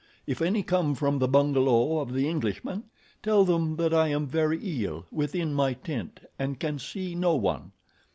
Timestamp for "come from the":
0.63-1.27